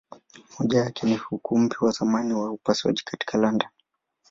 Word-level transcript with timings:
Moja 0.59 0.79
yake 0.79 1.05
ni 1.05 1.19
Ukumbi 1.31 1.75
wa 1.81 1.91
zamani 1.91 2.33
wa 2.33 2.51
upasuaji 2.51 3.01
katika 3.05 3.37
London. 3.37 3.69